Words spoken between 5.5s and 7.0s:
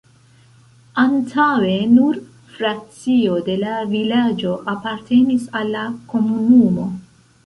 al la komunumo.